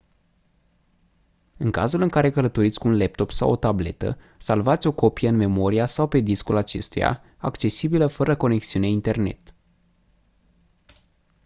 în 1.57 1.71
cazul 1.71 2.01
în 2.01 2.09
care 2.09 2.31
călătoriți 2.31 2.79
cu 2.79 2.87
un 2.87 2.97
laptop 2.97 3.31
sau 3.31 3.51
o 3.51 3.55
tabletă 3.55 4.17
salvați 4.37 4.87
o 4.87 4.91
copie 4.93 5.27
în 5.27 5.35
memoria 5.35 5.85
sau 5.85 6.07
pe 6.07 6.19
discul 6.19 6.55
acestuia 6.55 7.21
accesibilă 7.37 8.07
fără 8.07 8.35
conexiune 8.35 8.87
internet 8.87 9.53